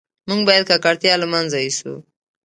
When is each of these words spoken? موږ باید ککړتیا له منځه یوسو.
موږ 0.29 0.41
باید 0.47 0.65
ککړتیا 0.69 1.13
له 1.21 1.27
منځه 1.33 1.57
یوسو. 1.59 1.93